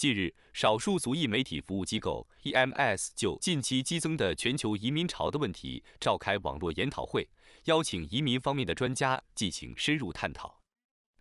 [0.00, 7.28] 近日，少数族裔媒体服务机构 EMS 就近期激增的全球移民潮的问题召开网络研讨会，
[7.64, 10.58] 邀请移民方面的专家进行深入探讨。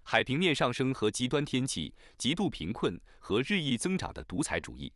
[0.04, 4.90] 海平面上升和极端天气、极度贫困和日益增长的独裁主义，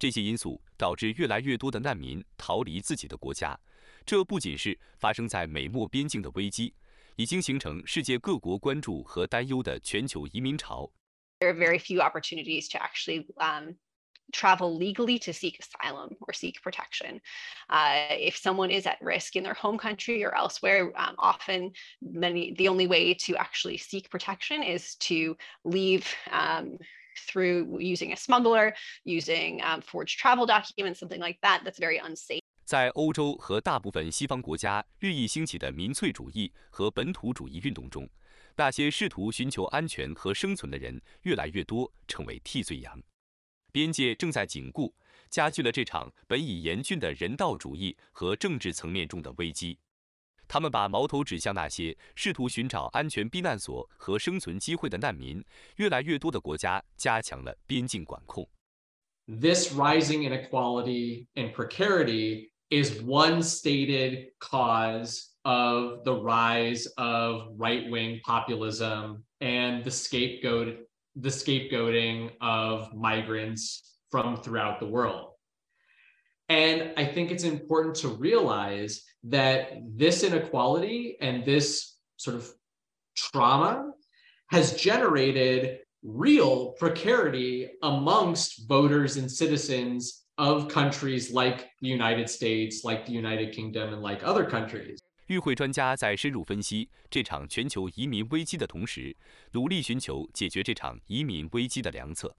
[0.00, 3.56] 这些因素导致越来越多的难民逃离自己的国家。
[4.04, 6.74] 这不仅是发生在美墨边境的危机，
[7.14, 10.90] 已经形成世界各国关注和担忧的全球移民潮。
[11.40, 13.76] There are very few opportunities to actually um,
[14.32, 17.20] travel legally to seek asylum or seek protection.
[17.70, 21.72] Uh, if someone is at risk in their home country or elsewhere, um, often
[22.02, 26.76] many the only way to actually seek protection is to leave um,
[27.26, 28.74] through using a smuggler,
[29.04, 31.62] using um, forged travel documents, something like that.
[31.64, 32.42] That's very unsafe.
[32.68, 38.06] 在欧洲和大部分西方国家日益兴起的民粹主义和本土主义运动中，
[38.56, 43.02] 那些试图寻求安全和生存的人越来越多，成为替罪羊。
[43.72, 44.94] 边界正在紧固，
[45.30, 49.78] 加剧了这场本已严峻的人道主义和政治层面中的危机。
[50.46, 55.42] 他们把矛头指向那些试图寻找安全避难所和生存机会的难民。
[55.76, 58.46] 越来越多的国家加强了边境管控。
[59.26, 65.24] This rising inequality and precarity is one stated cause.
[65.44, 70.76] of the rise of right-wing populism and the scapegoat
[71.20, 75.30] the scapegoating of migrants from throughout the world.
[76.48, 82.50] And I think it's important to realize that this inequality and this sort of
[83.16, 83.90] trauma
[84.50, 93.04] has generated real precarity amongst voters and citizens of countries like the United States, like
[93.04, 94.98] the United Kingdom, and like other countries.
[95.26, 99.14] 与会专家在深入分析这场全球移民危机的同时，
[99.52, 102.34] 努力寻求解决这场移民危机的良策，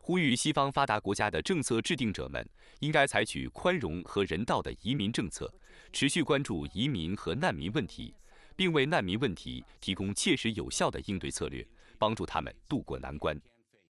[0.00, 5.52] 呼吁西方发达国家的政策制定者们应该采取宽容和人道的移民政策，
[5.92, 8.14] 持续关注移民和难民问题，
[8.56, 11.66] 并为难民问题提供切实有效的应对策略，
[11.98, 13.38] 帮助他们渡过难关。